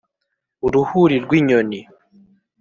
[0.67, 1.79] uruhuri rw’inyoni